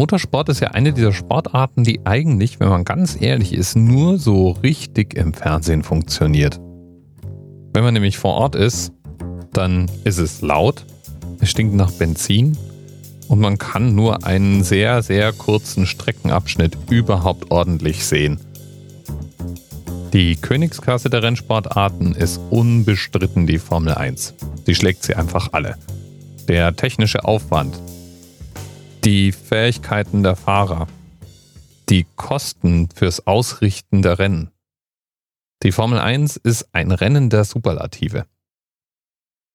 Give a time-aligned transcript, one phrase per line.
[0.00, 4.52] Motorsport ist ja eine dieser Sportarten, die eigentlich, wenn man ganz ehrlich ist, nur so
[4.62, 6.58] richtig im Fernsehen funktioniert.
[7.74, 8.94] Wenn man nämlich vor Ort ist,
[9.52, 10.86] dann ist es laut,
[11.40, 12.56] es stinkt nach Benzin
[13.28, 18.40] und man kann nur einen sehr, sehr kurzen Streckenabschnitt überhaupt ordentlich sehen.
[20.14, 24.32] Die Königsklasse der Rennsportarten ist unbestritten die Formel 1.
[24.64, 25.76] Sie schlägt sie einfach alle.
[26.48, 27.78] Der technische Aufwand,
[29.04, 30.86] die Fähigkeiten der Fahrer,
[31.88, 34.50] die Kosten fürs Ausrichten der Rennen.
[35.62, 38.26] Die Formel 1 ist ein Rennen der Superlative.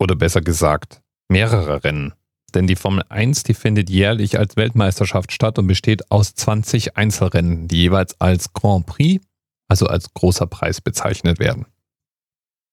[0.00, 2.14] Oder besser gesagt, mehrere Rennen.
[2.54, 7.68] Denn die Formel 1, die findet jährlich als Weltmeisterschaft statt und besteht aus 20 Einzelrennen,
[7.68, 9.24] die jeweils als Grand Prix,
[9.68, 11.66] also als großer Preis bezeichnet werden.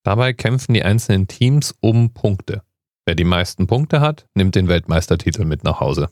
[0.04, 2.64] Dabei kämpfen die einzelnen Teams um Punkte.
[3.06, 6.10] Wer die meisten Punkte hat, nimmt den Weltmeistertitel mit nach Hause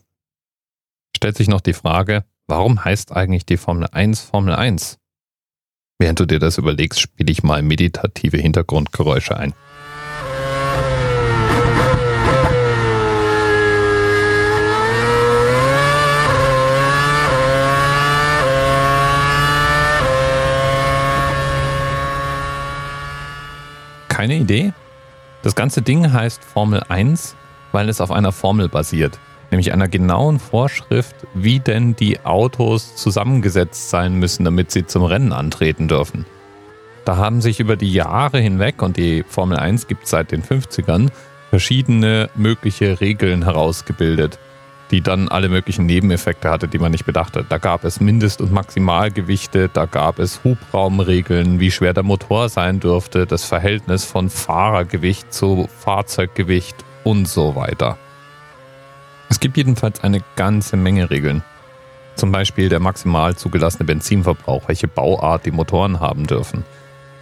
[1.16, 4.98] stellt sich noch die Frage, warum heißt eigentlich die Formel 1 Formel 1?
[5.98, 9.54] Während du dir das überlegst, spiele ich mal meditative Hintergrundgeräusche ein.
[24.08, 24.72] Keine Idee?
[25.42, 27.36] Das ganze Ding heißt Formel 1,
[27.72, 29.18] weil es auf einer Formel basiert
[29.54, 35.32] nämlich einer genauen Vorschrift, wie denn die Autos zusammengesetzt sein müssen, damit sie zum Rennen
[35.32, 36.26] antreten dürfen.
[37.04, 40.42] Da haben sich über die Jahre hinweg, und die Formel 1 gibt es seit den
[40.42, 41.10] 50ern,
[41.50, 44.40] verschiedene mögliche Regeln herausgebildet,
[44.90, 47.46] die dann alle möglichen Nebeneffekte hatte, die man nicht bedacht hat.
[47.48, 52.80] Da gab es Mindest- und Maximalgewichte, da gab es Hubraumregeln, wie schwer der Motor sein
[52.80, 56.74] dürfte, das Verhältnis von Fahrergewicht zu Fahrzeuggewicht
[57.04, 57.98] und so weiter.
[59.44, 61.44] Es gibt jedenfalls eine ganze Menge Regeln.
[62.14, 66.64] Zum Beispiel der maximal zugelassene Benzinverbrauch, welche Bauart die Motoren haben dürfen.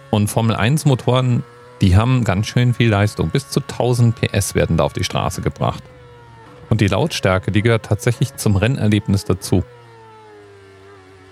[0.09, 1.43] Und Formel 1 Motoren,
[1.81, 3.29] die haben ganz schön viel Leistung.
[3.29, 5.83] Bis zu 1000 PS werden da auf die Straße gebracht.
[6.69, 9.65] Und die Lautstärke, die gehört tatsächlich zum Rennerlebnis dazu.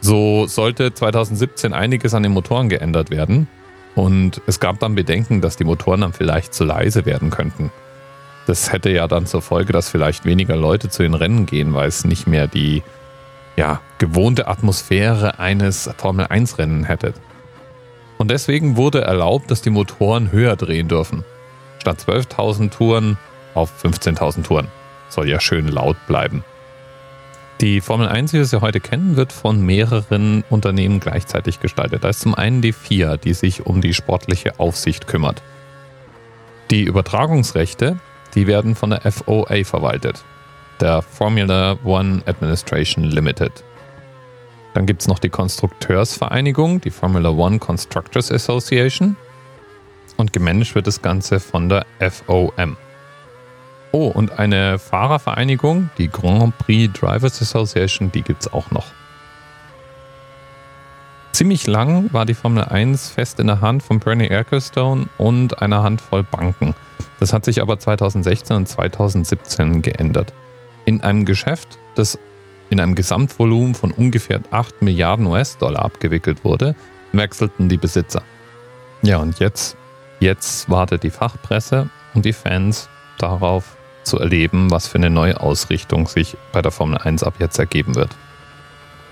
[0.02, 3.48] So sollte 2017 einiges an den Motoren geändert werden.
[3.96, 7.72] Und es gab dann Bedenken, dass die Motoren dann vielleicht zu leise werden könnten.
[8.48, 11.88] Das hätte ja dann zur Folge, dass vielleicht weniger Leute zu den Rennen gehen, weil
[11.88, 12.84] es nicht mehr die
[13.56, 17.14] ja, gewohnte Atmosphäre eines Formel-1-Rennen hätte.
[18.18, 21.24] Und deswegen wurde erlaubt, dass die Motoren höher drehen dürfen.
[21.80, 23.18] Statt 12.000 Touren
[23.54, 24.68] auf 15.000 Touren.
[25.10, 26.44] Soll ja schön laut bleiben.
[27.60, 32.04] Die Formel 1, wie wir sie heute kennen, wird von mehreren Unternehmen gleichzeitig gestaltet.
[32.04, 35.44] Da ist zum einen die FIA, die sich um die sportliche Aufsicht kümmert.
[36.72, 38.00] Die Übertragungsrechte
[38.36, 40.24] die werden von der FOA verwaltet,
[40.80, 43.64] der Formula One Administration Limited.
[44.74, 49.18] Dann gibt es noch die Konstrukteursvereinigung, die Formula One Constructors Association.
[50.18, 52.78] Und gemanagt wird das Ganze von der FOM.
[53.92, 58.86] Oh, und eine Fahrervereinigung, die Grand Prix Drivers Association, die gibt es auch noch.
[61.34, 65.82] Ziemlich lang war die Formel 1 fest in der Hand von Bernie Ecclestone und einer
[65.82, 66.76] Handvoll Banken.
[67.20, 70.34] Das hat sich aber 2016 und 2017 geändert.
[70.86, 72.18] In einem Geschäft, das
[72.70, 76.76] in einem Gesamtvolumen von ungefähr 8 Milliarden US-Dollar abgewickelt wurde,
[77.12, 78.24] wechselten die Besitzer.
[79.02, 79.76] Ja, und jetzt,
[80.20, 86.08] jetzt wartet die Fachpresse und die Fans darauf zu erleben, was für eine neue Ausrichtung
[86.08, 88.16] sich bei der Formel 1 ab jetzt ergeben wird.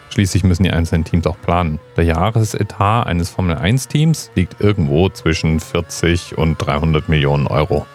[0.09, 1.79] Schließlich müssen die einzelnen Teams auch planen.
[1.95, 7.85] Der Jahresetat eines Formel 1 Teams liegt irgendwo zwischen 40 und 300 Millionen Euro.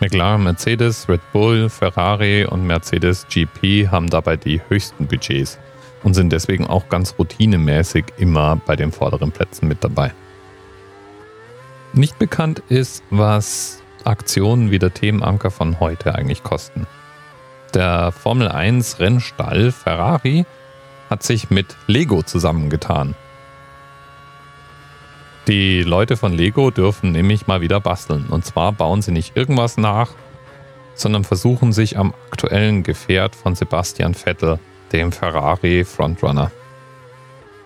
[0.00, 5.58] McLaren, Mercedes, Red Bull, Ferrari und Mercedes GP haben dabei die höchsten Budgets
[6.02, 10.12] und sind deswegen auch ganz routinemäßig immer bei den vorderen Plätzen mit dabei.
[11.92, 16.86] Nicht bekannt ist, was Aktionen wie der Themenanker von heute eigentlich kosten.
[17.74, 20.44] Der Formel 1 Rennstall Ferrari
[21.08, 23.14] hat sich mit Lego zusammengetan
[25.50, 28.26] die Leute von Lego dürfen nämlich mal wieder basteln.
[28.28, 30.12] Und zwar bauen sie nicht irgendwas nach,
[30.94, 34.60] sondern versuchen sich am aktuellen Gefährt von Sebastian Vettel,
[34.92, 36.52] dem Ferrari Frontrunner.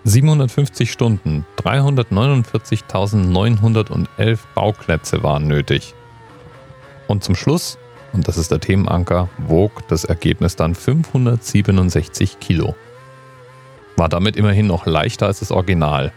[0.03, 5.93] 750 Stunden, 349.911 Bauplätze waren nötig.
[7.07, 7.77] Und zum Schluss,
[8.15, 12.75] und das ist der Themenanker, wog das Ergebnis dann 567 Kilo.
[13.95, 16.11] War damit immerhin noch leichter als das Original,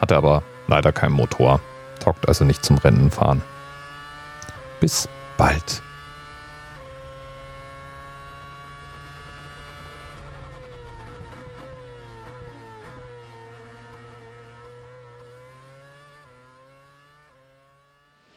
[0.00, 1.60] hatte aber Leider kein Motor.
[2.00, 3.42] Taugt also nicht zum Rennen fahren.
[4.80, 5.82] Bis bald.